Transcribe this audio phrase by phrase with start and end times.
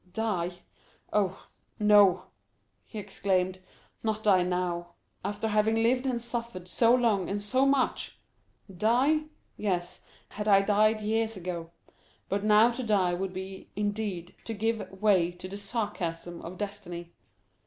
[0.13, 0.49] "Die?
[1.13, 1.45] oh,
[1.77, 2.23] no,"
[2.87, 8.17] he exclaimed—"not die now, after having lived and suffered so long and so much!
[8.75, 9.25] Die?
[9.57, 11.69] yes, had I died years ago;
[12.29, 17.13] but now to die would be, indeed, to give way to the sarcasm of destiny.